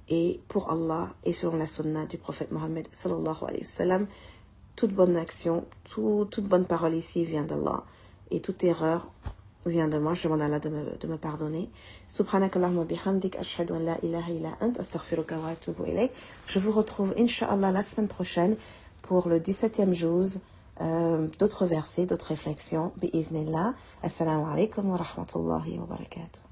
et 0.09 0.41
pour 0.49 0.71
Allah 0.71 1.11
et 1.25 1.33
selon 1.33 1.57
la 1.57 1.67
sunna 1.67 2.07
du 2.07 2.19
prophète 2.19 2.51
Mohammed 2.53 2.89
sallallahu 2.93 3.45
alayhi 3.45 3.63
wa 3.63 3.67
sallam 3.67 4.07
toute 4.77 4.93
bonne 4.93 5.17
action 5.17 5.65
tout, 5.85 6.27
toute 6.31 6.45
bonne 6.45 6.65
parole 6.65 6.95
ici 6.95 7.25
vient 7.25 7.45
d'Allah 7.45 7.85
et 8.31 8.41
toute 8.41 8.65
erreur 8.65 9.09
vient 9.67 9.89
de 9.89 9.99
moi, 9.99 10.15
je 10.15 10.25
demande 10.25 10.43
à 10.43 10.47
Allah 10.47 10.59
de 10.59 10.69
me, 10.69 10.97
de 10.99 11.07
me 11.07 11.17
pardonner. 11.17 11.71
Subhanakallahumma 12.09 12.85
bihamdik, 12.85 13.37
ashhadu 13.37 13.75
an 13.75 13.81
la 13.81 13.99
ilaha 14.03 14.31
illa 14.31 14.57
ant, 14.61 14.73
astaghfiruka 14.79 15.39
wa 15.39 15.51
atubu 15.51 15.87
ilayk. 15.87 16.13
Je 16.47 16.59
vous 16.59 16.73
retrouve, 16.73 17.15
inshallah, 17.17 17.71
la 17.71 17.83
semaine 17.83 18.09
prochaine 18.09 18.57
pour 19.03 19.29
le 19.29 19.39
17e 19.39 19.93
jour, 19.93 20.25
euh, 20.81 21.29
d'autres 21.39 21.67
versets, 21.67 22.07
d'autres 22.07 22.29
réflexions, 22.29 22.93
bi'iznillah. 22.97 23.75
Assalamu 24.03 24.45
alaikum 24.53 24.91
wa 24.91 24.97
rahmatullahi 24.97 25.79
wa 25.79 25.87
barakatuh. 25.87 26.52